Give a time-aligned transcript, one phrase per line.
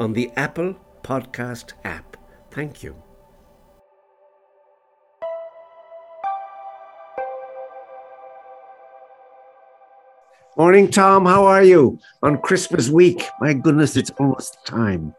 [0.00, 2.16] on the Apple Podcast app.
[2.50, 2.96] Thank you.
[10.56, 11.26] Morning, Tom.
[11.26, 13.22] How are you on Christmas week?
[13.40, 15.14] My goodness, it's almost time.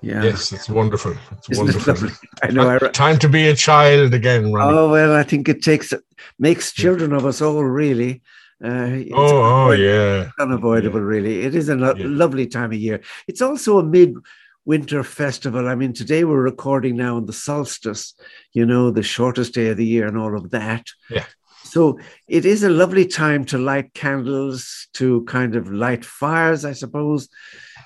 [0.00, 0.22] Yeah.
[0.22, 1.14] Yes, it's wonderful.
[1.32, 2.08] It's Isn't wonderful.
[2.08, 2.68] It I know.
[2.68, 4.52] I, time to be a child again.
[4.52, 4.76] Ronnie.
[4.76, 5.92] Oh well, I think it takes
[6.38, 8.22] makes children of us all really.
[8.62, 10.30] Uh, oh, oh, yeah.
[10.38, 11.06] Unavoidable, yeah.
[11.06, 11.40] really.
[11.42, 12.06] It is a lo- yeah.
[12.08, 13.00] lovely time of year.
[13.28, 14.14] It's also a mid
[14.64, 15.68] winter festival.
[15.68, 18.14] I mean, today we're recording now on the solstice,
[18.52, 20.86] you know, the shortest day of the year and all of that.
[21.10, 21.24] Yeah.
[21.64, 26.72] So it is a lovely time to light candles, to kind of light fires, I
[26.72, 27.28] suppose,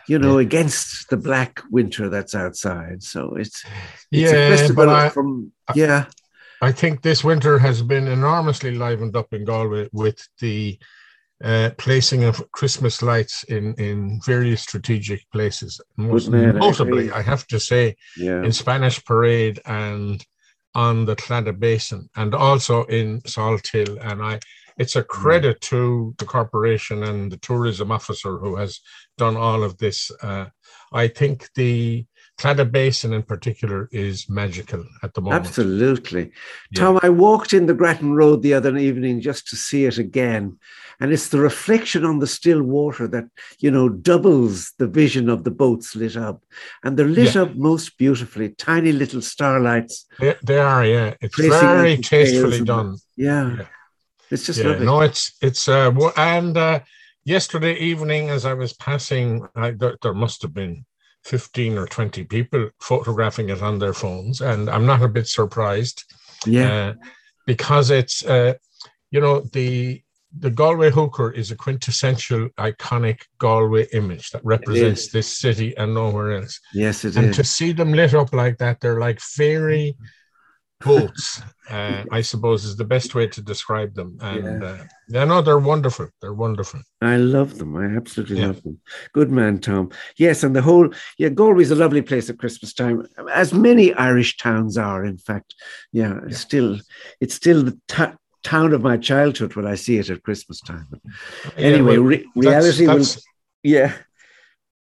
[0.07, 0.47] you know, yeah.
[0.47, 3.03] against the black winter that's outside.
[3.03, 3.65] So it's,
[4.13, 6.07] it's yeah, a festival but I, from, yeah.
[6.63, 10.79] I think this winter has been enormously livened up in Galway with the
[11.43, 15.81] uh, placing of Christmas lights in, in various strategic places.
[15.97, 18.43] Most man, notably, I, I, have to say, yeah.
[18.43, 20.23] in Spanish Parade and
[20.75, 23.99] on the Claddagh Basin, and also in Salthill.
[24.03, 24.39] And I,
[24.77, 25.69] it's a credit mm.
[25.71, 28.81] to the corporation and the tourism officer who has
[29.17, 30.11] done all of this.
[30.23, 30.47] Uh,
[30.93, 32.05] I think the
[32.41, 35.45] Claddagh Basin in particular is magical at the moment.
[35.47, 36.33] Absolutely.
[36.71, 36.81] Yeah.
[36.81, 40.59] Tom, I walked in the Grattan Road the other evening just to see it again.
[41.01, 43.27] And it's the reflection on the still water that,
[43.59, 46.43] you know, doubles the vision of the boats lit up.
[46.83, 47.43] And they're lit yeah.
[47.43, 50.07] up most beautifully, tiny little starlights.
[50.19, 51.15] They, they are, yeah.
[51.21, 52.97] It's very tastefully done.
[53.17, 53.57] Yeah.
[53.57, 53.67] yeah.
[54.31, 54.87] It's just lovely.
[54.87, 56.81] No, it's, it's, uh, and, uh,
[57.25, 60.87] yesterday evening as I was passing, I, there, there must have been
[61.25, 64.41] 15 or 20 people photographing it on their phones.
[64.41, 66.05] And I'm not a bit surprised.
[66.47, 66.71] Yeah.
[66.71, 66.95] Uh,
[67.47, 68.55] because it's, uh,
[69.11, 70.03] you know, the,
[70.39, 76.33] the Galway hooker is a quintessential iconic Galway image that represents this city and nowhere
[76.33, 76.61] else.
[76.73, 77.37] Yes, it and is.
[77.37, 79.97] to see them lit up like that, they're like fairy
[80.81, 84.19] boats, uh, I suppose is the best way to describe them.
[84.21, 84.69] And yeah.
[84.69, 86.09] uh, yeah, no, they're wonderful.
[86.21, 86.81] They're wonderful.
[87.01, 87.77] I love them.
[87.77, 88.49] I absolutely yeah.
[88.49, 88.81] love them.
[89.13, 89.91] Good man, Tom.
[90.17, 94.37] Yes, and the whole yeah, Galway's a lovely place at Christmas time, as many Irish
[94.37, 95.05] towns are.
[95.05, 95.55] In fact,
[95.93, 96.35] yeah, yeah.
[96.35, 96.79] still,
[97.21, 100.87] it's still the t- town of my childhood when I see it at Christmas time.
[100.91, 101.01] But
[101.57, 103.23] anyway, well, re- reality that's, will.
[103.63, 103.95] Yeah,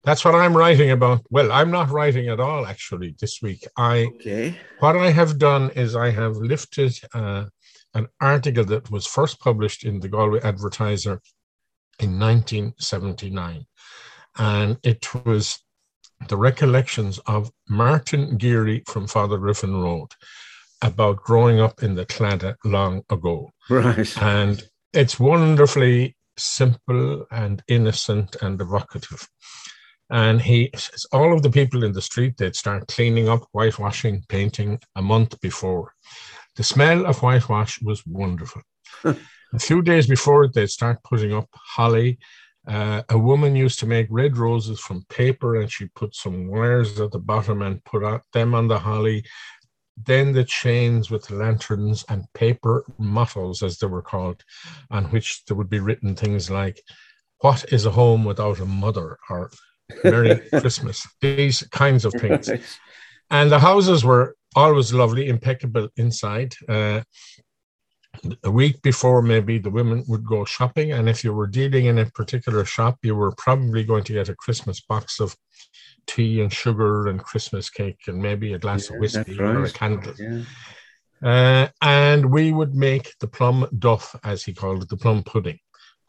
[0.04, 1.20] that's what I'm writing about.
[1.30, 3.66] Well, I'm not writing at all actually this week.
[3.76, 4.56] I okay.
[4.78, 7.44] What I have done is I have lifted uh,
[7.94, 11.20] an article that was first published in the Galway Advertiser
[11.98, 13.66] in 1979,
[14.38, 15.58] and it was
[16.28, 20.08] the recollections of Martin Geary from Father Griffin Road
[20.82, 23.50] about growing up in the Claddagh long ago.
[23.68, 24.22] Right.
[24.22, 24.62] And
[24.92, 29.28] it's wonderfully simple and innocent and evocative.
[30.10, 34.24] And he, says all of the people in the street, they'd start cleaning up, whitewashing,
[34.28, 35.94] painting a month before.
[36.56, 38.62] The smell of whitewash was wonderful.
[39.04, 42.18] a few days before they'd start putting up holly.
[42.66, 47.00] Uh, a woman used to make red roses from paper and she put some wires
[47.00, 49.24] at the bottom and put out them on the holly.
[49.96, 54.42] Then the chains with lanterns and paper mottos, as they were called,
[54.90, 56.82] on which there would be written things like,
[57.38, 59.18] What is a home without a mother?
[59.28, 59.50] or
[60.04, 62.50] Merry Christmas, these kinds of things.
[63.32, 66.54] And the houses were always lovely, impeccable inside.
[66.68, 67.02] Uh,
[68.42, 70.92] a week before, maybe the women would go shopping.
[70.92, 74.28] And if you were dealing in a particular shop, you were probably going to get
[74.28, 75.36] a Christmas box of
[76.06, 79.56] tea and sugar and Christmas cake and maybe a glass yeah, of whiskey right.
[79.56, 80.12] or a candle.
[80.18, 80.42] Yeah.
[81.22, 85.58] Uh, and we would make the plum duff, as he called it, the plum pudding.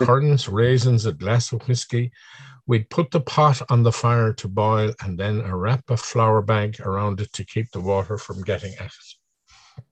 [0.06, 2.12] Currants, raisins, a glass of whiskey,
[2.68, 6.80] We'd put the pot on the fire to boil and then wrap a flour bag
[6.80, 9.84] around it to keep the water from getting at it.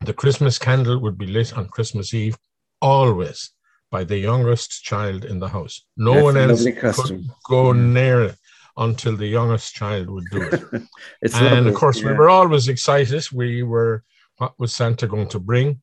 [0.00, 2.38] The Christmas candle would be lit on Christmas Eve,
[2.80, 3.50] always
[3.90, 5.84] by the youngest child in the house.
[5.96, 7.92] No That's one else could go mm.
[7.92, 8.36] near it
[8.76, 10.62] until the youngest child would do it.
[10.72, 11.70] and lovely.
[11.70, 12.08] of course, yeah.
[12.08, 13.24] we were always excited.
[13.32, 14.04] We were,
[14.38, 15.82] what was Santa going to bring?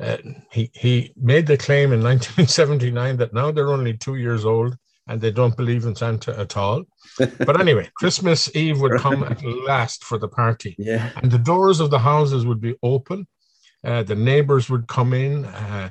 [0.00, 0.16] Uh,
[0.50, 4.76] he, he made the claim in 1979 that now they're only two years old
[5.06, 6.84] and they don't believe in Santa at all.
[7.18, 10.76] But anyway, Christmas Eve would come at last for the party.
[10.78, 11.10] Yeah.
[11.16, 13.26] And the doors of the houses would be open.
[13.84, 15.90] Uh, the neighbors would come in, uh,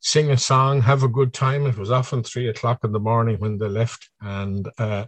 [0.00, 1.66] sing a song, have a good time.
[1.66, 4.10] It was often three o'clock in the morning when they left.
[4.20, 5.04] And uh,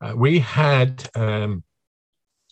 [0.00, 1.64] uh we had um,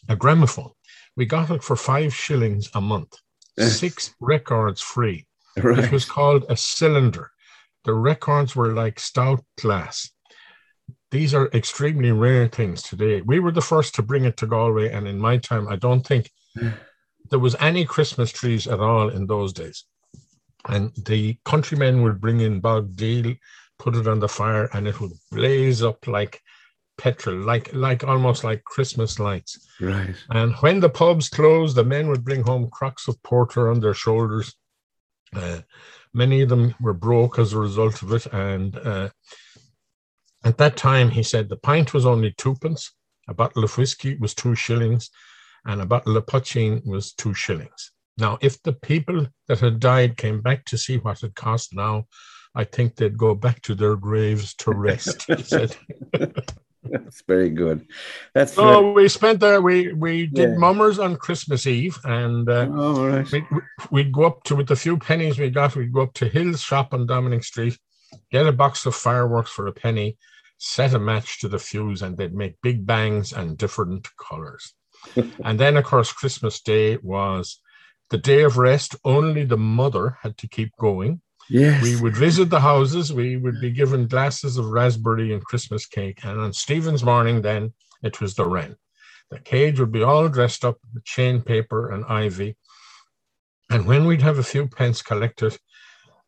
[0.09, 0.73] a gramophone.
[1.17, 3.15] We got it for five shillings a month,
[3.59, 3.69] Eh.
[3.69, 5.27] six records free.
[5.63, 5.85] Right.
[5.85, 7.31] It was called a cylinder.
[7.85, 10.11] The records were like stout glass.
[11.11, 13.23] These are extremely rare things today.
[13.23, 16.07] We were the first to bring it to Galway, and in my time, I don't
[16.07, 16.71] think hmm.
[17.31, 19.85] there was any Christmas trees at all in those days.
[20.69, 23.35] And the countrymen would bring in bog deal,
[23.79, 26.43] put it on the fire, and it would blaze up like
[26.99, 29.67] petrol, like like almost like Christmas lights.
[29.81, 30.15] Right.
[30.31, 33.95] And when the pubs closed, the men would bring home crocks of porter on their
[33.95, 34.55] shoulders.
[35.35, 35.61] Uh,
[36.15, 38.27] many of them were broke as a result of it.
[38.27, 39.11] And uh,
[40.45, 42.93] at that time, he said the pint was only twopence,
[43.29, 45.11] a bottle of whiskey was two shillings,
[45.65, 47.93] and a bottle of poitín was two shillings.
[48.19, 52.07] Now, if the people that had died came back to see what it cost now,
[52.55, 55.25] I think they'd go back to their graves to rest.
[55.27, 55.77] he said.
[56.91, 57.87] That's very good.
[58.35, 59.61] That's so very- we spent there.
[59.61, 60.57] We we did Yeah.
[60.59, 63.33] mummers on Christmas Eve, and uh, oh, right.
[63.33, 63.45] we,
[63.91, 65.77] we'd go up to with the few pennies we got.
[65.77, 67.79] We'd go up to Hill's shop on Dominic Street,
[68.31, 70.17] get a box of fireworks for a penny,
[70.59, 74.75] set a match to the fuse, and they'd make big bangs and different colors.
[75.45, 77.61] and then, of course, Christmas Day was
[78.11, 78.97] the day of rest.
[79.05, 81.21] Only the mother had to keep going.
[81.49, 81.83] Yes.
[81.83, 83.13] We would visit the houses.
[83.13, 86.21] We would be given glasses of raspberry and Christmas cake.
[86.25, 87.73] And on Stephen's morning, then
[88.03, 88.77] it was the wren.
[89.31, 92.57] The cage would be all dressed up with chain paper and ivy.
[93.71, 95.59] And when we'd have a few pence collected,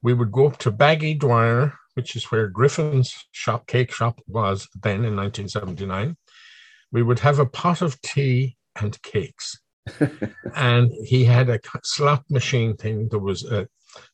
[0.02, 4.68] we would go up to Baggy Dwyer, which is where Griffin's shop, cake shop, was
[4.82, 6.16] then in 1979.
[6.90, 9.60] We would have a pot of tea and cakes.
[10.54, 13.08] and he had a slot machine thing.
[13.08, 13.68] There was a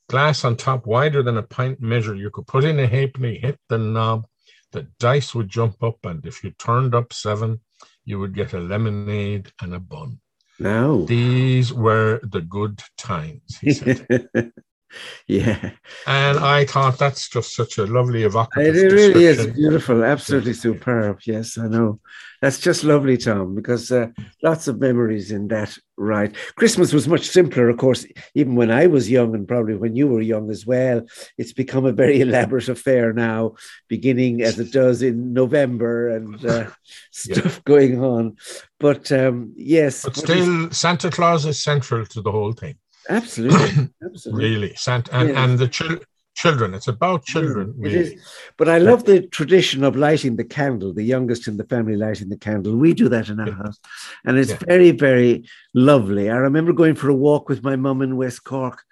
[0.08, 2.14] glass on top wider than a pint measure.
[2.14, 4.26] You could put in a halfpenny, hit the knob,
[4.72, 7.60] the dice would jump up, and if you turned up seven,
[8.04, 10.20] you would get a lemonade and a bun.
[10.58, 11.04] Now.
[11.04, 14.30] These were the good times, he said.
[15.26, 15.70] yeah.
[16.06, 21.20] and I thought that's just such a lovely evocative It really is beautiful, absolutely superb.
[21.26, 22.00] Yes, I know.
[22.42, 24.08] That's just lovely, Tom, because uh,
[24.42, 25.76] lots of memories in that.
[25.96, 28.04] Right, Christmas was much simpler, of course.
[28.34, 31.06] Even when I was young, and probably when you were young as well,
[31.38, 33.54] it's become a very elaborate affair now,
[33.88, 36.66] beginning as it does in November and uh,
[37.12, 38.37] stuff going on.
[38.80, 42.75] But um, yes, But still, Santa Claus is central to the whole thing.
[43.10, 44.44] Absolutely, absolutely.
[44.44, 45.44] Really, Santa and, Yeah.
[45.44, 46.00] and the chil-
[46.36, 46.74] children.
[46.74, 47.74] It's about mm, children.
[47.78, 47.98] It really.
[47.98, 48.22] is.
[48.58, 52.28] But I love the tradition of lighting the candle, the youngest in the family lighting
[52.28, 52.76] the candle.
[52.76, 53.54] We do that in our Yeah.
[53.54, 53.78] house.
[54.24, 54.58] And it's Yeah.
[54.66, 56.30] very, very lovely.
[56.30, 58.82] I remember going for a walk with my mum in West Cork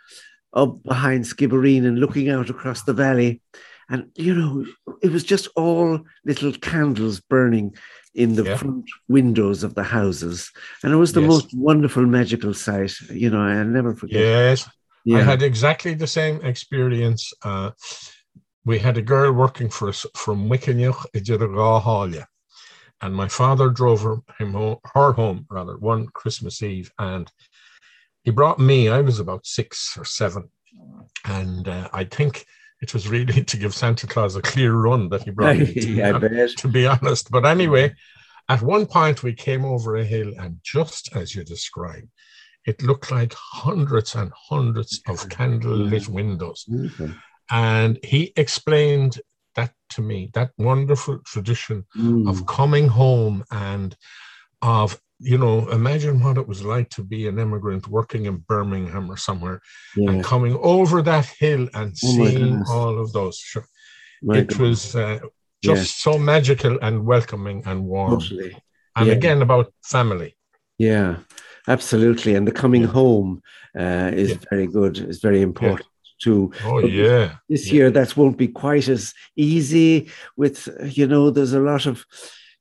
[0.54, 3.40] up behind Skibbereen and looking out across the valley.
[3.88, 4.64] And, you know,
[5.02, 7.74] it was just all little candles burning
[8.14, 8.56] in the Yeah.
[8.56, 10.50] front windows of the houses.
[10.82, 11.28] And it was the Yes.
[11.30, 12.92] most wonderful, magical sight.
[13.10, 14.20] You know, I'll never forget.
[14.20, 14.68] Yes,
[15.04, 15.18] Yeah.
[15.18, 17.32] I had exactly the same experience.
[17.42, 17.70] Uh,
[18.64, 21.06] we had a girl working for us from Wickenyoch,
[23.00, 27.32] and my father drove her, him home, her home rather one Christmas Eve, and
[28.22, 28.88] he brought me.
[28.88, 30.50] I was about six or seven,
[31.24, 32.46] and uh, I think
[32.82, 35.72] it was really to give Santa Claus a clear run that he brought me.
[35.74, 37.94] To be, I to be honest, but anyway,
[38.48, 42.08] at one point we came over a hill, and just as you described,
[42.66, 46.66] it looked like hundreds and hundreds of candlelit windows.
[46.70, 47.16] Mhm.
[47.50, 49.20] And he explained
[49.54, 52.28] that to me, that wonderful tradition Mm.
[52.28, 53.96] of coming home and
[54.60, 59.10] of, you know, imagine what it was like to be an immigrant working in Birmingham
[59.10, 59.60] or somewhere
[59.96, 60.10] Yeah.
[60.10, 63.36] and coming over that hill and Oh seeing all of those.
[63.38, 63.66] Sure.
[64.22, 64.58] It goodness.
[64.58, 65.18] was uh,
[65.62, 68.20] just so magical and welcoming and warm.
[68.20, 68.52] Totally.
[68.96, 69.14] And Yeah.
[69.14, 70.36] again, about family.
[70.78, 71.18] Yeah,
[71.68, 72.34] absolutely.
[72.34, 72.88] And the coming Yeah.
[73.00, 73.42] home
[73.74, 74.36] uh, is Yeah.
[74.50, 75.86] very good, is very important
[76.20, 76.52] too.
[76.64, 77.36] Oh, But yeah.
[77.48, 77.74] This Yeah.
[77.74, 82.04] year, that won't be quite as easy with, you know, there's a lot of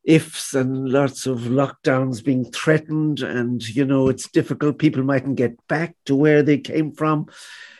[0.03, 3.19] ifs and lots of lockdowns being threatened.
[3.21, 4.79] And, you know, it's difficult.
[4.79, 7.27] People mightn't get back to where they came from.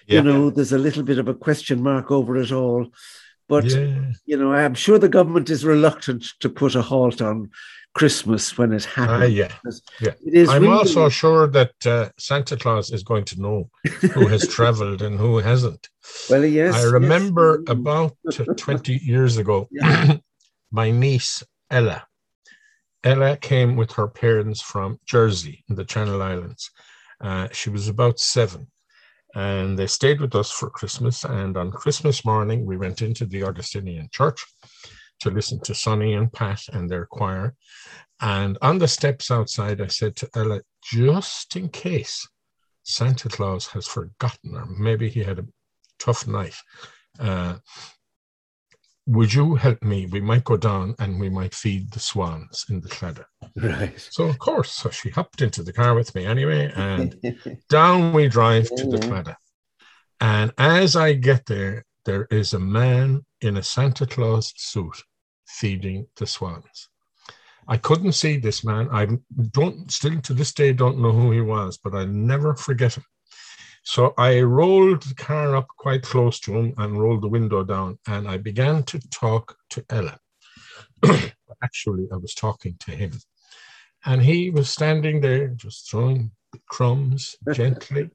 [0.08, 0.16] Yeah.
[0.18, 2.88] You know, there's a little bit of a question mark over it all.
[3.48, 4.12] But yeah.
[4.26, 7.50] you know, I'm sure the government is reluctant to put a halt on
[7.94, 9.34] Christmas when it Ah, happens.
[9.34, 9.52] yeah.
[10.00, 10.14] yeah.
[10.26, 13.70] It is I'm really- also sure that uh, Santa Claus is going to know
[14.14, 15.90] who has traveled and who hasn't.
[16.30, 16.76] well, yes.
[16.76, 16.92] I yes.
[16.92, 19.68] remember about uh, 20 years ago,
[20.72, 22.06] my niece Ella.
[23.04, 26.70] Ella came with her parents from Jersey in the Channel Islands.
[27.20, 28.68] Uh, she was about seven,
[29.36, 31.24] and they stayed with us for Christmas.
[31.24, 34.46] And on Christmas morning, we went into the Augustinian Church
[35.22, 37.56] to listen to Sonny and Pat and their choir.
[38.22, 42.28] And on the steps outside, I said to Ella, just in case
[42.84, 45.46] Santa Claus has forgotten, or maybe he had a
[46.00, 46.56] tough night,
[47.20, 47.56] uh,
[49.08, 50.06] would you help me?
[50.06, 53.26] We might go down and we might feed the swans in the Claddagh.
[53.56, 54.00] Right.
[54.00, 57.16] So, of course, so she hopped into the car with me anyway, and
[57.70, 59.36] down we drive to the Claddagh.
[60.20, 65.04] And as I get there, there is a man in a Santa Claus suit
[65.48, 66.90] feeding the swans.
[67.68, 68.90] I couldn't see this man.
[68.92, 69.08] I
[69.52, 73.06] don't still to this day don't know who he was, but I never forget him.
[73.84, 77.98] So I rolled the car up quite close to him and rolled the window down,
[78.08, 80.20] and I began to talk to Ella.
[81.64, 83.12] Actually, I was talking to him.
[84.06, 86.32] And he was standing there just throwing
[86.68, 88.10] crumbs gently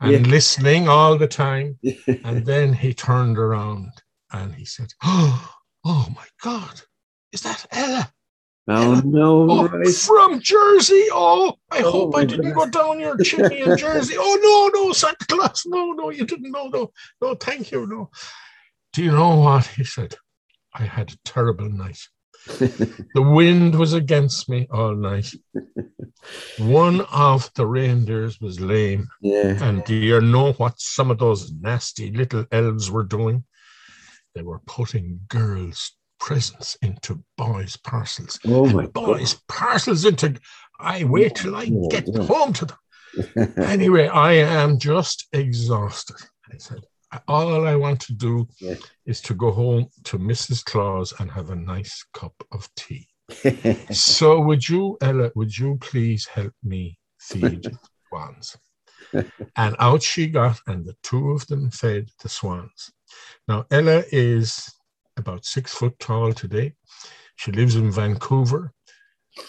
[0.00, 0.32] and yeah.
[0.32, 1.78] listening all the time.
[2.24, 3.90] and then he turned around
[4.32, 6.80] and he said, Oh, oh my God,
[7.32, 8.12] is that Ella?
[8.72, 9.50] Oh no!
[9.50, 9.90] Oh.
[9.90, 11.06] From Jersey.
[11.12, 12.54] Oh, I oh, hope I didn't goodness.
[12.54, 14.14] go down your chimney in Jersey.
[14.16, 15.64] Oh no, no, Santa Claus.
[15.66, 16.68] No, no, you didn't know.
[16.68, 17.86] No, no, thank you.
[17.86, 18.10] No.
[18.92, 20.14] Do you know what he said?
[20.72, 21.98] I had a terrible night.
[22.46, 25.30] the wind was against me all night.
[26.58, 29.08] One of the reindeers was lame.
[29.20, 29.62] Yeah.
[29.62, 33.44] And do you know what some of those nasty little elves were doing?
[34.34, 38.38] They were putting girls' presents into boys' parcels.
[38.46, 39.42] Oh my boys' God.
[39.48, 40.38] parcels into.
[40.78, 42.22] I wait till I get yeah.
[42.24, 43.54] home to them.
[43.56, 46.16] anyway, I am just exhausted.
[46.52, 46.84] I said,
[47.26, 48.74] all I want to do yeah.
[49.04, 50.64] is to go home to Mrs.
[50.64, 53.08] Claus and have a nice cup of tea.
[53.90, 58.56] so, would you, Ella, would you please help me feed the swans?
[59.56, 62.92] and out she got, and the two of them fed the swans.
[63.48, 64.72] Now, Ella is
[65.16, 66.74] about six foot tall today.
[67.36, 68.72] She lives in Vancouver,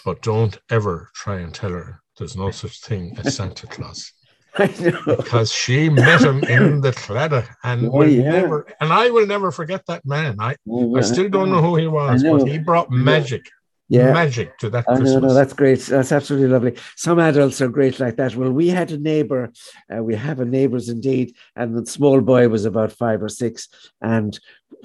[0.04, 4.12] but don't ever try and tell her there's no such thing as Santa Claus.
[4.58, 5.16] I know.
[5.16, 8.30] Because she met him in the Claddagh and oh, yeah.
[8.30, 10.36] never and I will never forget that man.
[10.40, 10.56] I,
[10.96, 13.48] I still don't know who he was, but he brought magic
[13.88, 14.12] yeah.
[14.12, 14.84] magic to that.
[14.88, 15.80] I know, no, that's great.
[15.80, 16.76] That's absolutely lovely.
[16.96, 18.34] Some adults are great like that.
[18.34, 19.52] Well, we had a neighbor,
[19.94, 23.68] uh, we have a neighbors indeed, and the small boy was about five or six,
[24.00, 24.38] and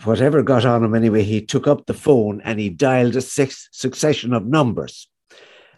[0.03, 3.69] whatever got on him anyway, he took up the phone and he dialed a six,
[3.71, 5.07] succession of numbers.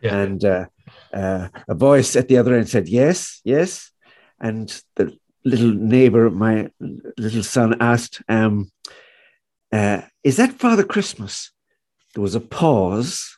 [0.01, 0.15] Yeah.
[0.15, 0.65] And uh,
[1.13, 3.91] uh, a voice at the other end said, Yes, yes.
[4.39, 6.69] And the little neighbor, my
[7.17, 8.71] little son, asked, um,
[9.71, 11.51] uh, Is that Father Christmas?
[12.13, 13.37] There was a pause,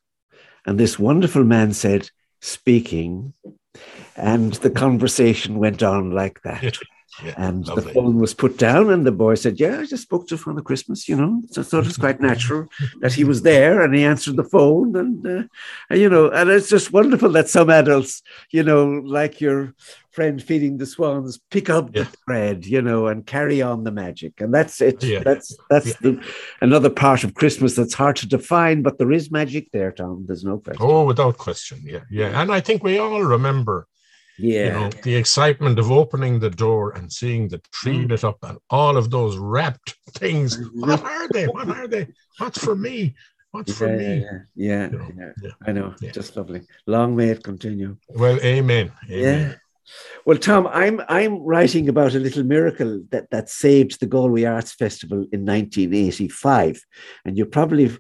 [0.66, 2.10] and this wonderful man said,
[2.40, 3.34] speaking,
[4.22, 6.78] and the conversation went on like that.
[7.22, 7.84] Yeah, and lovely.
[7.84, 10.62] the phone was put down, and the boy said, "Yeah, I just spoke to Father
[10.62, 11.10] Christmas.
[11.10, 12.70] You know, so I thought it was quite natural
[13.02, 16.70] that he was there, and he answered the phone, and uh, you know, and it's
[16.70, 19.76] just wonderful that some adults, you know, like your
[20.12, 22.04] friend feeding the swans, pick up yeah.
[22.04, 25.04] the thread, you know, and carry on the magic, and that's it.
[25.04, 25.20] Yeah.
[25.20, 26.24] That's that's the,
[26.62, 30.24] another part of Christmas that's hard to define, but there is magic there, Tom.
[30.28, 30.86] There's no question.
[30.86, 33.88] Oh, without question, yeah, yeah, and I think we all remember
[34.42, 34.66] yeah.
[34.66, 38.10] You know, the excitement of opening the door and seeing the tree mm.
[38.10, 40.58] lit up and all of those wrapped things.
[40.58, 40.82] Mm-hmm.
[40.82, 41.46] What are they?
[41.46, 42.08] What are they?
[42.38, 43.16] What's for me?
[43.52, 44.16] What's for yeah, me?
[44.16, 45.94] Yeah, yeah, you know, yeah, yeah, I know.
[46.14, 46.62] Just lovely.
[46.88, 47.98] Long may it continue.
[48.10, 48.92] Well, amen.
[49.10, 49.50] amen.
[49.50, 49.56] Yeah.
[50.26, 54.72] Well, Tom, I'm I'm writing about a little miracle that that saved the Galway Arts
[54.72, 56.82] Festival in 1985,
[57.26, 57.98] and you probably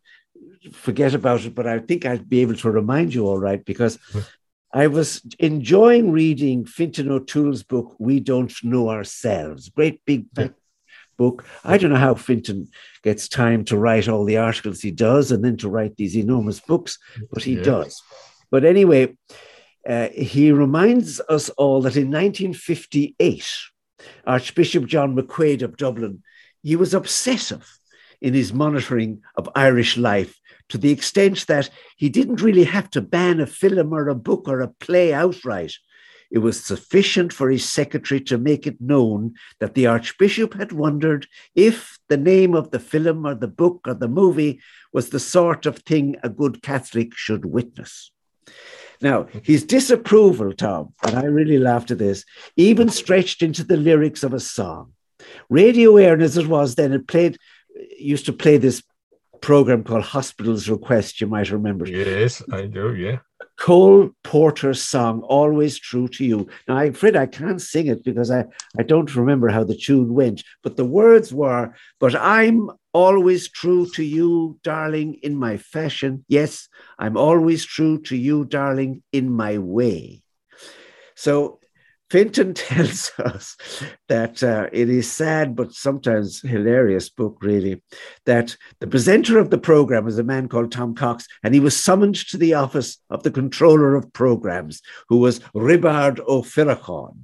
[0.72, 3.98] forget about it, but I think I'll be able to remind you all right because
[4.74, 9.70] I was enjoying reading Fintan O'Toole's book, We Don't Know Ourselves.
[9.70, 10.50] Great big yeah.
[11.18, 11.46] book.
[11.64, 12.70] I don't know how Fintan
[13.04, 16.62] gets time to write all the articles he does and then to write these enormous
[16.62, 16.98] books,
[17.32, 18.02] but he does.
[18.50, 19.18] But anyway,
[19.88, 23.46] uh, he reminds us all that in 1958,
[24.26, 26.24] Archbishop John McQuaid of Dublin,
[26.64, 27.78] he was obsessive
[28.22, 30.41] in his monitoring of Irish life
[30.72, 34.48] to the extent that he didn't really have to ban a film or a book
[34.48, 35.74] or a play outright.
[36.32, 41.28] It was sufficient for his secretary to make it known that the Archbishop had wondered
[41.56, 44.62] if the name of the film or the book or the movie
[44.94, 48.12] was the sort of thing a good Catholic should witness.
[49.02, 52.24] Now, his disapproval, Tom, and I really laughed at this,
[52.56, 54.94] even stretched into the lyrics of a song.
[55.50, 57.38] Radio as it was then, it played,
[57.98, 58.82] used to play this
[59.42, 61.20] program called Hospital's Request.
[61.20, 61.88] You might remember.
[61.88, 62.96] Yes, I do.
[62.96, 63.20] Yeah.
[63.58, 66.48] Cole Porter's song, Always True to You.
[66.68, 68.46] Now, I'm afraid I can't sing it because I,
[68.78, 73.88] I don't remember how the tune went, but the words were, But I'm always true
[73.96, 76.26] to you, darling, in my fashion.
[76.28, 76.68] Yes,
[76.98, 80.24] I'm always true to you, darling, in my way.
[81.16, 81.61] So
[82.12, 83.56] Fintan tells us
[84.10, 87.82] that uh, it is sad, but sometimes hilarious book, really,
[88.26, 91.82] that the presenter of the program was a man called Tom Cox, and he was
[91.82, 97.16] summoned to the office of the controller of programs, who was Roibeárd Ó Faracháin.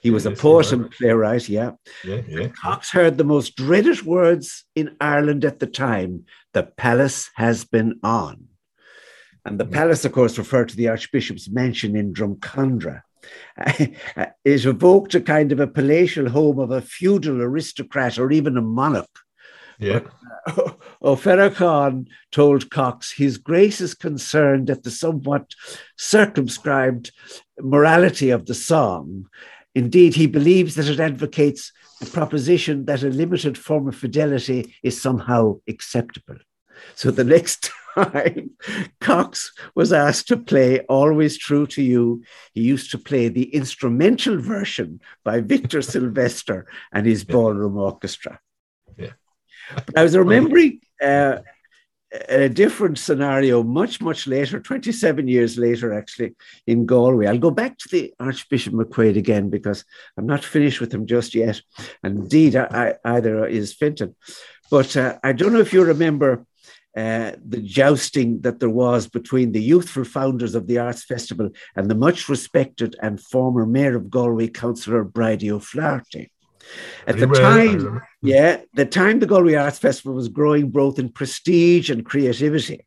[0.00, 1.72] He was yes, a poet and playwright, yeah.
[2.04, 2.46] Yeah, yeah.
[2.46, 7.98] Cox heard the most dreaded words in Ireland at the time the palace has been
[8.04, 8.46] on.
[9.44, 9.72] And the mm.
[9.72, 13.02] palace, of course, referred to the Archbishop's mansion in Drumcondra.
[13.58, 18.62] it evoked a kind of a palatial home of a feudal aristocrat or even a
[18.62, 19.06] monarch.
[19.78, 20.00] Yeah.
[20.46, 20.52] Uh,
[21.02, 25.54] Ó Faracháin told Cox, His Grace is concerned at the somewhat
[25.96, 27.12] circumscribed
[27.60, 29.26] morality of the song.
[29.74, 35.00] Indeed, he believes that it advocates the proposition that a limited form of fidelity is
[35.00, 36.36] somehow acceptable.
[36.94, 38.50] So the next time
[39.00, 44.38] Cox was asked to play Always True to You, he used to play the instrumental
[44.38, 48.40] version by Victor Sylvester and his ballroom orchestra.
[48.96, 49.12] Yeah.
[49.74, 51.38] But I was remembering uh,
[52.28, 56.34] a different scenario much, much later, 27 years later, actually,
[56.66, 57.26] in Galway.
[57.26, 59.84] I'll go back to the Archbishop McQuaid again because
[60.16, 61.60] I'm not finished with him just yet.
[62.02, 64.14] And indeed, I, I, either is Fintan.
[64.70, 66.46] But uh, I don't know if you remember
[66.96, 71.90] uh, the jousting that there was between the youthful founders of the Arts Festival and
[71.90, 76.30] the much respected and former Mayor of Galway, Councillor Bridie O'Flaherty.
[77.06, 81.90] At the time, yeah, the time the Galway Arts Festival was growing both in prestige
[81.90, 82.86] and creativity.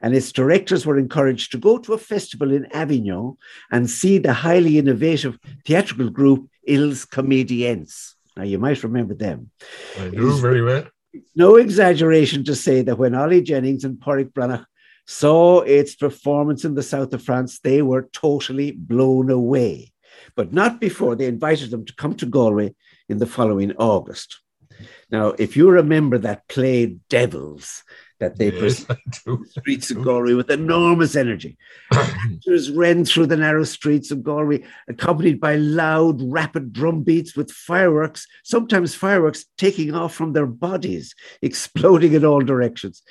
[0.00, 3.36] And its directors were encouraged to go to a festival in Avignon
[3.70, 8.14] and see the highly innovative theatrical group Els Comediants.
[8.36, 9.50] Now, you might remember them.
[9.98, 10.86] I do very well
[11.34, 14.64] no exaggeration to say that when Ollie Jennings and Pádraic Breathnach
[15.06, 19.92] saw its performance in the south of France, they were totally blown away.
[20.36, 22.74] But not before they invited them to come to Galway
[23.08, 24.40] in the following August.
[25.10, 27.82] Now, if you remember that play Devils,
[28.20, 31.56] that they yes, the streets of Galway with enormous energy.
[31.92, 37.50] Actors ran through the narrow streets of Galway, accompanied by loud, rapid drum beats with
[37.50, 43.02] fireworks, sometimes fireworks taking off from their bodies, exploding in all directions.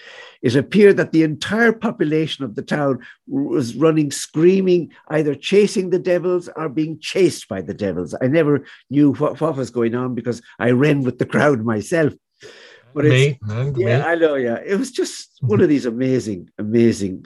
[0.42, 6.00] It appeared that the entire population of the town was running, screaming, either chasing the
[6.00, 8.16] devils or being chased by the devils.
[8.22, 12.14] I never knew what, what was going on because I ran with the crowd myself.
[12.94, 13.94] But me, yeah, me.
[13.94, 14.36] I know.
[14.36, 17.26] Yeah, it was just one of these amazing, amazing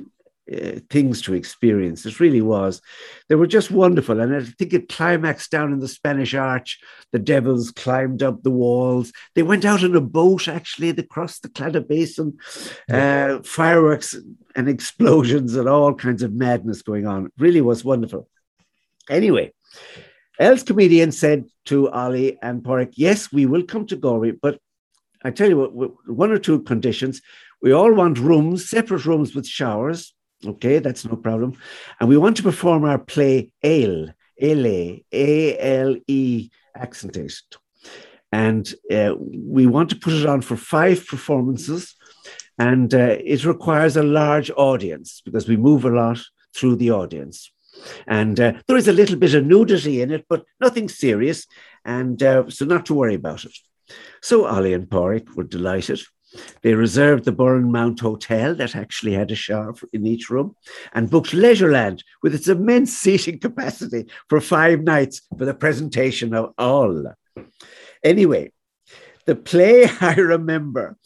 [0.52, 2.06] uh, things to experience.
[2.06, 2.82] It really was.
[3.30, 6.80] They were just wonderful, and I think it climaxed down in the Spanish Arch.
[7.12, 9.14] The devils climbed up the walls.
[9.36, 10.48] They went out in a boat.
[10.48, 12.38] Actually, they crossed the Claddagh Basin.
[12.92, 14.16] Uh, fireworks
[14.56, 17.28] and explosions and all kinds of madness going on.
[17.28, 18.28] It really was wonderful.
[19.10, 19.54] Anyway.
[20.40, 24.60] Els Comediants said to Ollie and Pádraic, Yes, we will come to Galway, but
[25.24, 27.22] I tell you what, one or two conditions.
[27.62, 30.14] We all want rooms, separate rooms with showers.
[30.46, 31.54] Okay, that's no problem.
[32.00, 34.10] And we want to perform our play Ale,
[34.42, 37.32] Ale, A L E accented.
[38.32, 41.96] And uh, we want to put it on for five performances.
[42.58, 46.20] And uh, it requires a large audience because we move a lot
[46.54, 47.52] through the audience.
[48.06, 51.48] And uh, there is a little bit of nudity in it, but nothing serious.
[51.86, 53.54] And uh, so, not to worry about it.
[54.22, 56.02] So Ollie and Pádraic were delighted.
[56.62, 60.56] They reserved the Burren Mount Hotel that actually had a shower in each room
[60.94, 66.54] and booked Leisureland with its immense seating capacity for five nights for the presentation of
[66.58, 67.14] all.
[68.04, 68.52] Anyway,
[69.26, 70.98] the play I remember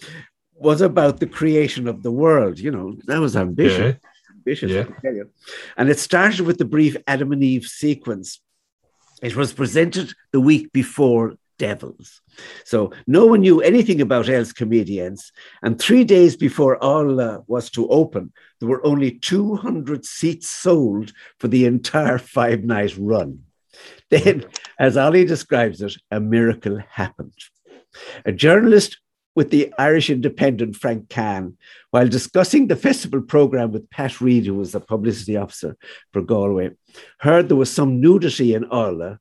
[0.53, 2.59] was about the creation of the world.
[2.59, 3.95] You know, that was ambitious.
[3.95, 4.09] Yeah.
[4.35, 4.85] Ambitious, yeah.
[4.97, 5.29] I tell you.
[5.75, 8.41] And it started with the brief Adam and Eve sequence.
[9.21, 12.21] It was presented the week before devils.
[12.65, 15.31] So no one knew anything about Els Comediants.
[15.61, 21.47] And three days before Alla was to open, there were only 200 seats sold for
[21.47, 23.43] the entire five night run.
[24.09, 24.45] Then,
[24.79, 27.33] as Ollie describes it, a miracle happened.
[28.25, 28.97] A journalist
[29.35, 31.57] with the Irish Independent, Frank Kahn,
[31.91, 35.77] while discussing the festival program with Pat Reid, who was the publicity officer
[36.11, 36.71] for Galway,
[37.19, 39.19] heard there was some nudity in Alla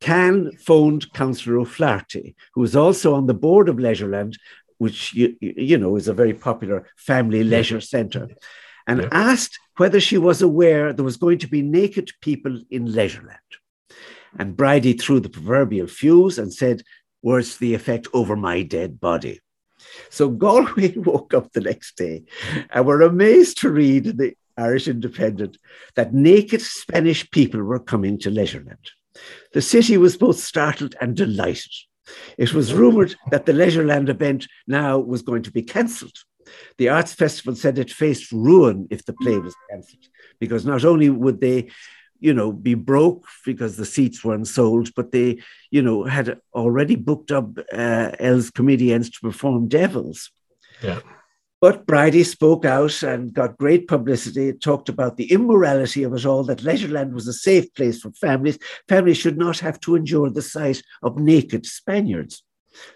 [0.00, 4.36] Kahn phoned Councillor O'Flaherty, who was also on the board of Leisureland,
[4.78, 8.28] which you, you know is a very popular family leisure centre,
[8.86, 9.08] and Yeah.
[9.12, 13.50] asked whether she was aware there was going to be naked people in Leisureland.
[14.38, 16.82] And Bridie threw the proverbial fuse and said
[17.22, 19.40] words to the effect, over my dead body.
[20.08, 22.22] So Galway woke up the next day
[22.70, 25.58] and were amazed to read in the Irish Independent
[25.96, 28.86] that naked Spanish people were coming to Leisureland.
[29.52, 31.72] The city was both startled and delighted.
[32.38, 36.16] It was rumoured that the Leisureland event now was going to be cancelled.
[36.78, 40.08] The Arts Festival said it faced ruin if the play was cancelled,
[40.40, 41.70] because not only would they,
[42.18, 46.96] you know, be broke because the seats weren't sold, but they, you know, had already
[46.96, 50.30] booked up uh, Els Comediants to perform Devils.
[50.82, 51.00] Yeah.
[51.60, 54.48] But Bridie spoke out and got great publicity.
[54.48, 58.10] It Talked about the immorality of it all, that Leisureland was a safe place for
[58.12, 58.58] families.
[58.88, 62.42] Families should not have to endure the sight of naked Spaniards.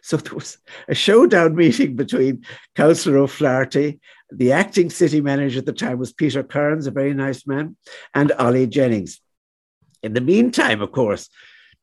[0.03, 4.00] So there was a showdown meeting between Councillor O'Flaherty,
[4.31, 7.77] the acting city manager at the time was Peter Kearns, a very nice man,
[8.14, 9.20] and Ollie Jennings.
[10.03, 11.29] In the meantime, of course,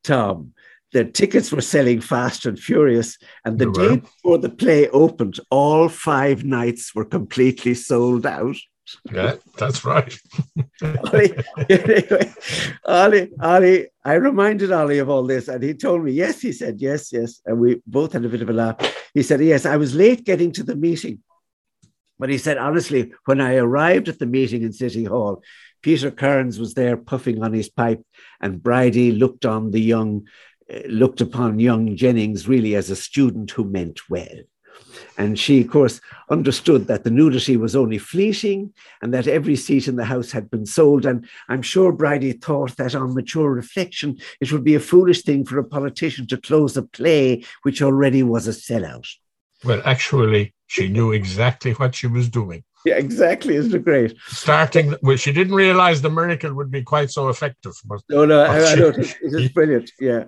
[0.04, 0.54] Tom,
[0.92, 3.18] the tickets were selling fast and furious.
[3.46, 8.58] And the oh, day before the play opened, all five nights were completely sold out.
[9.12, 10.14] Yeah, that's right.
[10.82, 11.34] Ollie,
[11.70, 12.34] anyway,
[12.86, 16.82] Ollie, Ollie, I reminded Ollie of all this, and he told me, yes, he said,
[16.82, 17.42] yes, yes.
[17.46, 18.76] And we both had a bit of a laugh.
[19.14, 21.20] He said, yes, I was late getting to the meeting.
[22.20, 25.42] But he said, honestly, when I arrived at the meeting in City Hall,
[25.82, 28.04] Peter Kearns was there puffing on his pipe,
[28.40, 30.28] and Bridie looked on the young,
[30.88, 34.28] looked upon young Jennings really as a student who meant well.
[35.18, 39.88] And she, of course, understood that the nudity was only fleeting and that every seat
[39.88, 41.06] in the house had been sold.
[41.06, 45.46] And I'm sure Bridie thought that on mature reflection, it would be a foolish thing
[45.46, 49.08] for a politician to close a play which already was a sellout.
[49.64, 52.64] Well, actually, she knew exactly what she was doing.
[52.86, 53.56] Yeah, exactly.
[53.56, 54.16] Isn't it great?
[54.28, 58.42] Starting, well, she didn't realize the miracle would be quite so effective, but No, no,
[58.42, 59.92] I, I she- know it is, it brilliant.
[60.00, 60.24] Yeah,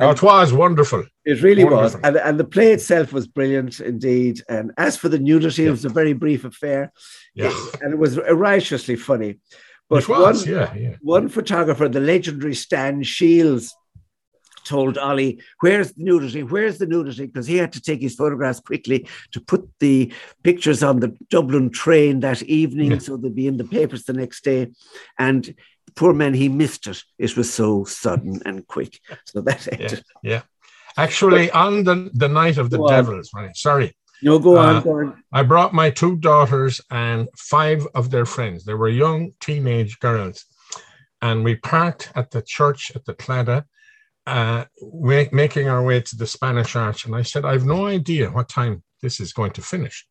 [0.00, 1.04] oh, it was wonderful.
[1.24, 1.96] it really was.
[2.04, 4.40] And, and the play itself was brilliant indeed.
[4.48, 6.92] And as for the nudity, it was a very brief affair.
[7.34, 9.40] Yeah, And it was righteously funny.
[9.90, 10.44] But it was.
[10.46, 10.96] one, Yeah, yeah.
[11.00, 13.74] one photographer, the legendary Stan Shields,
[14.66, 16.42] told Ollie, Where's the nudity?
[16.42, 17.26] Where's the nudity?
[17.26, 21.70] Because he had to take his photographs quickly to put the pictures on the Dublin
[21.70, 22.98] train that evening Yeah.
[22.98, 24.68] so they'd be in the papers the next day.
[25.18, 25.54] And
[25.94, 27.02] poor man, he missed it.
[27.18, 29.00] It was so sudden and quick.
[29.24, 30.02] So that ended.
[30.22, 30.42] Yeah.
[30.98, 32.78] Actually, on the, the night of the.
[32.88, 33.54] Devils, right?
[33.56, 35.22] Sorry, No, go on, Uh, go on.
[35.32, 38.64] I brought my two daughters and five of their friends.
[38.64, 40.44] They were young teenage girls.
[41.20, 43.64] And we parked at the church at the Claddagh,
[44.26, 44.64] uh,
[45.32, 47.04] making our way to the Spanish Arch.
[47.04, 50.06] And I said, I have no idea what time this is going to finish.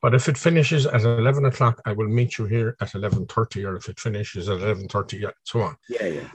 [0.00, 3.76] But if it finishes at 11 o'clock, I will meet you here at 11.30, or
[3.76, 5.76] if it finishes at 11.30, and so on.
[5.88, 6.28] Yeah, yeah.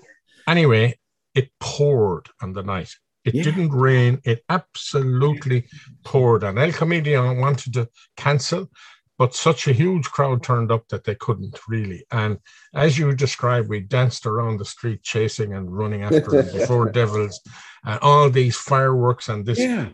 [0.48, 1.00] Anyway,
[1.34, 2.94] it poured on the night.
[3.24, 3.44] It Yeah.
[3.44, 4.20] didn't rain.
[4.26, 5.66] It absolutely
[6.04, 6.44] poured.
[6.44, 7.88] And El Comedian wanted to
[8.18, 8.70] cancel,
[9.18, 12.06] but such a huge crowd turned up that they couldn't really.
[12.12, 12.40] And
[12.74, 17.40] as you described, we danced around the street chasing and running after the four devils
[17.86, 19.90] and all these fireworks and this Yeah.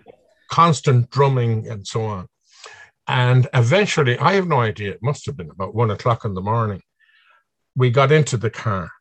[0.49, 2.27] constant drumming and so on.
[3.07, 6.41] And eventually, I have no idea, it must have been about one o'clock in the
[6.41, 6.81] morning.
[7.75, 8.91] We got into the car,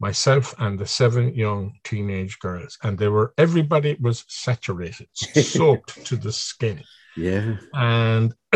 [0.00, 6.16] myself and the seven young teenage girls, and they were everybody was saturated, soaked to
[6.16, 6.82] the skin.
[7.16, 7.56] Yeah.
[7.72, 8.34] And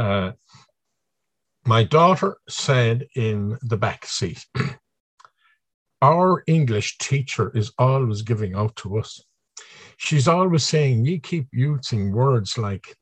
[0.00, 0.32] uh,
[1.66, 4.46] my daughter said in the back seat,
[6.02, 9.20] Our English teacher is always giving out to us.
[9.98, 12.96] She's always saying, You keep using words like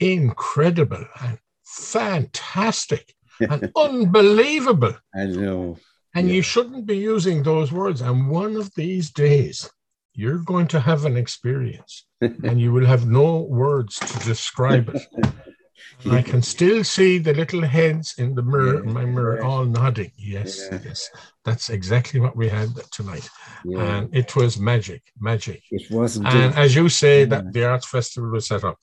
[0.00, 4.94] incredible and fantastic and unbelievable.
[5.14, 5.78] I know.
[6.16, 6.34] And Yeah.
[6.34, 8.00] you shouldn't be using those words.
[8.00, 9.70] And one of these days,
[10.12, 15.02] you're going to have an experience and you will have no words to describe it.
[16.10, 19.46] I can still see the little heads in the mirror, in my mirror, Yeah.
[19.48, 20.10] all nodding.
[20.16, 20.80] Yes, Yeah.
[20.84, 21.08] yes.
[21.44, 23.28] That's exactly what we had tonight.
[23.64, 23.82] Yeah.
[23.82, 25.62] And it was magic, magic.
[25.70, 26.26] it wasn't.
[26.28, 27.26] And as you say, Yeah.
[27.26, 28.78] that the arts festival was set up.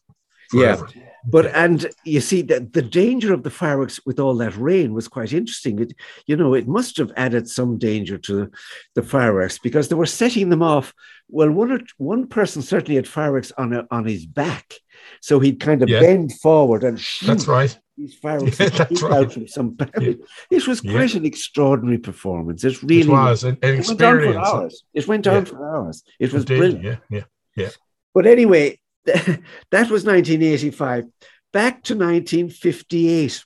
[0.54, 0.82] Yeah.
[1.26, 5.10] But and you see that the danger of the fireworks with all that rain was
[5.10, 5.78] quite interesting.
[5.80, 5.94] It,
[6.28, 8.50] you know, it must have added some danger to
[8.96, 10.94] the fireworks because they were setting them off.
[11.28, 14.76] Well, one or one person certainly had fireworks on a, on his back,
[15.22, 16.00] so he'd kind of Yeah.
[16.00, 17.04] bend forward and That's
[17.44, 17.78] shoot right.
[17.98, 19.12] these fireworks Yeah, that's right.
[19.26, 19.76] out from some.
[20.00, 20.14] Yeah.
[20.50, 20.94] It was Yeah.
[20.94, 22.64] quite an extraordinary performance.
[22.64, 24.84] It really it was an, an It went on for hours.
[24.94, 25.44] It went on Yeah.
[25.44, 26.02] for hours.
[26.18, 27.02] It was It did, brilliant.
[27.12, 27.24] Yeah,
[27.58, 27.70] yeah.
[28.16, 28.80] But anyway,
[29.72, 31.06] that was 1985.
[31.52, 33.44] Back to 1958,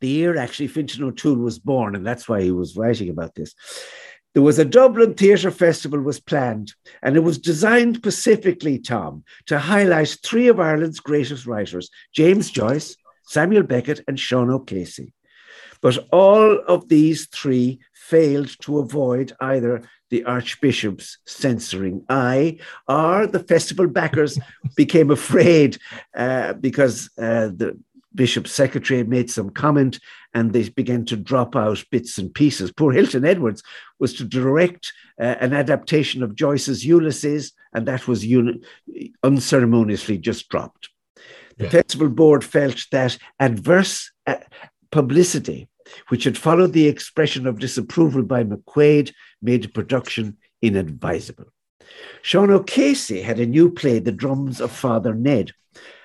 [0.00, 3.54] the year actually Fintan O'Toole was born, and that's why he was writing about this.
[4.34, 9.58] There was a Dublin Theatre Festival was planned, and it was designed specifically, Tom, to
[9.58, 12.96] highlight three of Ireland's greatest writers, James Joyce,
[13.26, 15.12] Samuel Beckett, and Sean O'Casey.
[15.80, 19.82] But all of these three failed to avoid either
[20.14, 24.38] the Archbishop's censoring eye or the festival backers
[24.76, 25.76] became afraid
[26.14, 27.76] uh, because uh, the
[28.14, 29.98] Bishop's secretary made some comment
[30.32, 32.70] and they began to drop out bits and pieces.
[32.70, 33.64] Poor Hilton Edwards
[33.98, 38.62] was to direct uh, an adaptation of Joyce's Ulysses, and that was un-
[39.24, 40.90] unceremoniously just dropped.
[41.56, 41.70] The yeah.
[41.70, 44.36] festival board felt that adverse uh,
[44.92, 45.66] publicity,
[46.08, 51.46] which had followed the expression of disapproval by McQuaid, made production inadvisable.
[52.22, 55.52] Sean O'Casey had a new play, The Drums of Father Ned,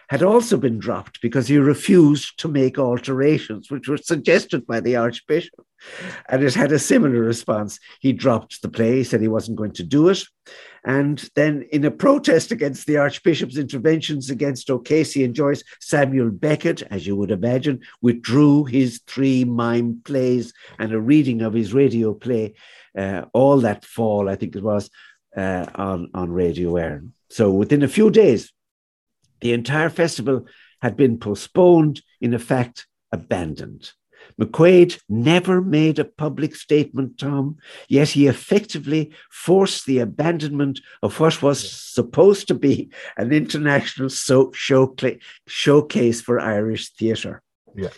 [0.09, 4.95] had also been dropped because he refused to make alterations, which were suggested by the
[4.95, 5.65] Archbishop.
[6.27, 7.79] And it had a similar response.
[8.01, 10.23] He dropped the play, he said he wasn't going to do it.
[10.85, 16.81] And then, in a protest against the Archbishop's interventions against O'Casey and Joyce, Samuel Beckett,
[16.83, 22.13] as you would imagine, withdrew his three mime plays and a reading of his radio
[22.13, 22.53] play
[22.97, 24.89] uh, all that fall, I think it was,
[25.35, 27.11] uh, on, on Radio Éireann.
[27.29, 28.51] So within a few days,
[29.41, 30.45] the entire festival
[30.81, 33.91] had been postponed, in effect, abandoned.
[34.39, 37.57] McQuaid never made a public statement, Tom,
[37.89, 44.51] yet he effectively forced the abandonment of what was supposed to be an international so-
[44.53, 44.95] show-
[45.47, 47.41] showcase for Irish theatre.
[47.75, 47.89] Yeah.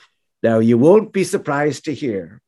[0.41, 2.41] Now, you won't be surprised to hear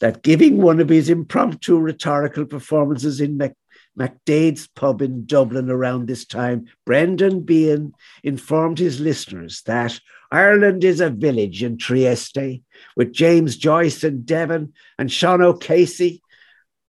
[0.00, 3.56] that giving one of his impromptu rhetorical performances in Mac-
[3.98, 9.98] McDaid's pub in Dublin around this time, Brendan Behan informed his listeners that
[10.30, 12.62] Ireland is a village in Trieste
[12.96, 16.20] with James Joyce and Devon and Sean O'Casey,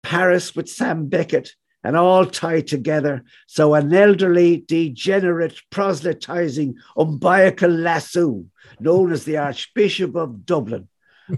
[0.02, 3.22] Paris with Sam Beckett, and all tied together.
[3.46, 8.46] So an elderly, degenerate, proselytizing, umbilical lasso
[8.80, 10.88] known as the Archbishop of Dublin.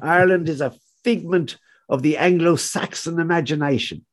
[0.00, 4.06] Ireland is a figment of the Anglo Saxon imagination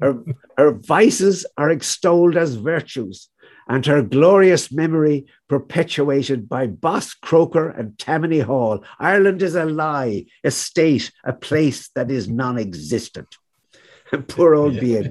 [0.00, 0.22] her,
[0.58, 3.28] her vices are extolled as virtues,
[3.68, 8.84] and her glorious memory perpetuated by Boss Croker and Tammany Hall.
[8.98, 13.36] Ireland is a lie, a state, a place that is non existent.
[14.28, 15.08] Poor old yeah.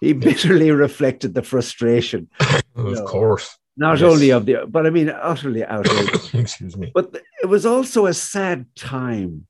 [0.00, 2.28] He bitterly reflected the frustration.
[2.74, 3.56] of know, course.
[3.76, 4.12] Not yes.
[4.12, 6.34] only of the, but I mean, utterly outrageous.
[6.34, 6.90] Excuse me.
[6.94, 9.46] But it was also a sad time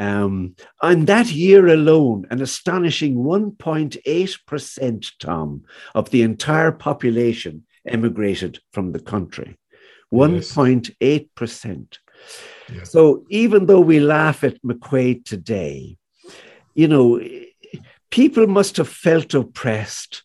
[0.00, 8.92] um, and that year alone, an astonishing 1.8%, Tom, of the entire population emigrated from
[8.92, 9.58] the country.
[10.10, 11.98] 1.8%.
[12.72, 12.90] Yes.
[12.90, 15.98] So even though we laugh at McQuaid today,
[16.74, 17.20] you know,
[18.10, 20.22] people must have felt oppressed.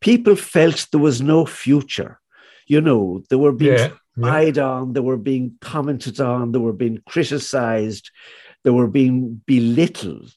[0.00, 2.18] People felt there was no future.
[2.66, 4.64] You know, they were being yeah, spied yeah.
[4.64, 8.10] on, they were being commented on, they were being criticized
[8.64, 10.34] they were being belittled.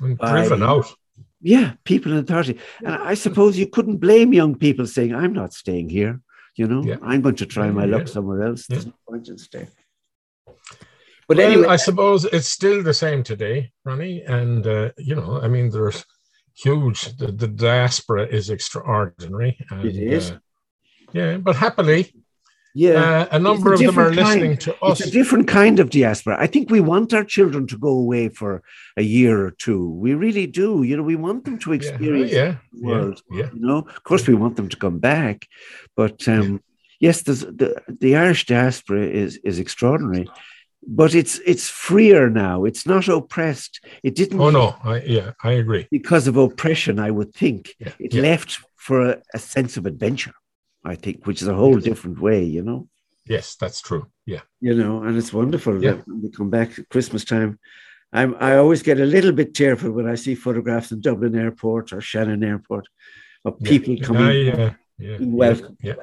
[0.00, 0.92] And driven out.
[1.40, 2.58] Yeah, people in authority.
[2.84, 6.20] And I suppose you couldn't blame young people saying, I'm not staying here.
[6.56, 6.96] You know, yeah.
[7.02, 8.66] I'm going to try my luck somewhere else.
[8.66, 9.68] There's no point in staying.
[11.26, 14.22] But well, anyway, I suppose it's still the same today, Ronnie.
[14.22, 16.04] And uh, you know, I mean, there's
[16.54, 17.16] huge.
[17.16, 19.58] The, the diaspora is extraordinary.
[19.70, 20.30] And, it is.
[20.30, 20.38] Uh,
[21.12, 22.14] yeah, but happily,
[22.74, 24.16] yeah, uh, a number a of them are kind.
[24.16, 25.00] listening to us.
[25.00, 26.36] It's a different kind of diaspora.
[26.40, 28.62] I think we want our children to go away for
[28.96, 29.90] a year or two.
[29.90, 30.82] We really do.
[30.82, 33.22] You know, we want them to experience yeah, yeah, the world.
[33.30, 35.46] Yeah, You know, of course, we want them to come back,
[35.94, 36.62] but um,
[36.98, 40.28] yes, the the Irish diaspora is is extraordinary.
[40.86, 42.64] But it's it's freer now.
[42.64, 43.84] It's not oppressed.
[44.02, 44.40] It didn't.
[44.40, 44.74] Oh no!
[44.82, 45.86] I, yeah, I agree.
[45.90, 50.34] Because of oppression, I would think it left for a, a sense of adventure.
[50.84, 52.88] I think, which is a whole different way, you know.
[53.26, 54.06] Yes, that's true.
[54.26, 54.40] Yeah.
[54.60, 55.92] You know, and it's wonderful yeah.
[55.92, 57.58] that when we come back at Christmas time.
[58.12, 61.92] I'm, I always get a little bit tearful when I see photographs in Dublin Airport
[61.92, 62.86] or Shannon Airport
[63.44, 64.04] of people yeah.
[64.04, 64.72] coming uh, yeah.
[64.98, 65.16] yeah.
[65.20, 65.76] welcome.
[65.82, 65.94] Yeah.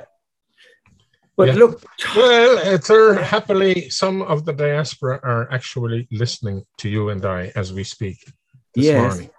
[1.38, 1.54] But yeah.
[1.56, 1.84] look,
[2.16, 7.72] well, there happily some of the diaspora are actually listening to you and I as
[7.72, 8.18] we speak
[8.76, 9.02] this yes.
[9.02, 9.30] morning.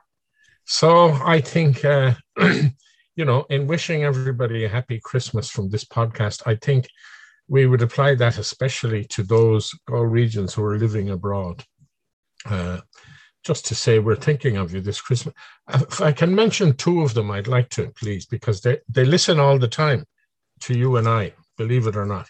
[0.65, 2.15] So I think uh,
[3.17, 6.89] you know, in wishing everybody a happy Christmas from this podcast, I think
[7.49, 11.65] we would apply that especially to those Galwegians who are living abroad.
[12.45, 12.81] Uh,
[13.45, 15.35] just to say we're thinking of you this Christmas.
[15.69, 19.41] If I can mention two of them, I'd like to, please, because they, they listen
[19.41, 20.05] all the time
[20.61, 21.35] to you and I.
[21.59, 22.29] believe it or not.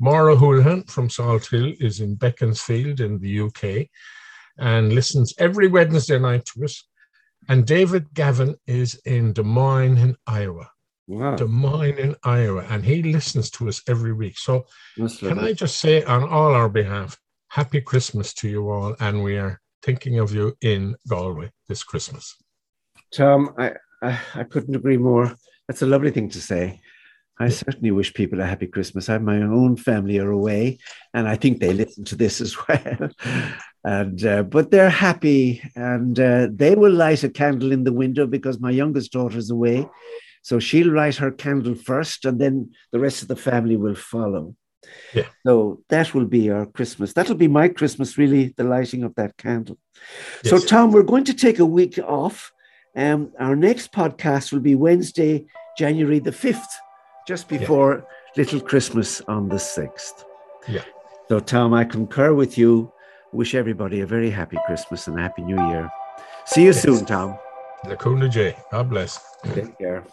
[0.00, 3.88] Maura Houlihan from Salt Hill is in Beaconsfield in the UK
[4.58, 6.84] and listens every Wednesday night to us.
[7.48, 10.70] And David Gavin is in Des Moines in Iowa.
[11.06, 11.36] Wow.
[11.36, 14.38] Des Moines in Iowa, and he listens to us every week.
[14.38, 14.64] So,
[14.96, 15.50] That's can lovely.
[15.50, 19.60] I just say on all our behalf, Happy Christmas to you all, and we are
[19.82, 22.34] thinking of you in Galway this Christmas.
[23.14, 25.36] Tom, I, I, I couldn't agree more.
[25.68, 26.80] That's a lovely thing to say.
[27.38, 29.08] I certainly wish people a happy Christmas.
[29.08, 30.78] I, my own family are away,
[31.12, 33.10] and I think they listen to this as well.
[33.84, 38.26] and uh, but they're happy, and uh, they will light a candle in the window
[38.26, 39.88] because my youngest daughter's away,
[40.42, 44.56] so she'll light her candle first, and then the rest of the family will follow.
[45.12, 45.26] Yeah.
[45.46, 47.12] So that will be our Christmas.
[47.12, 49.78] That'll be my Christmas, really, the lighting of that candle.
[50.44, 52.52] So, Tom, we're going to take a week off.
[52.96, 55.46] Um, our next podcast will be Wednesday,
[55.78, 56.68] January the 5th,
[57.26, 60.24] just before Little Christmas on the 6th.
[60.68, 60.84] Yeah.
[61.28, 62.92] So, Tom, I concur with you.
[63.34, 65.90] Wish everybody a very happy Christmas and a happy new year.
[66.46, 66.82] See you Yes.
[66.82, 67.36] soon, Tom.
[67.84, 68.54] Le cúnamh Dé.
[68.70, 69.18] God bless.
[69.54, 70.04] Take care.